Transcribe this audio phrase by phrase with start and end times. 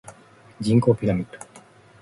[0.59, 1.37] 人口ピラミッド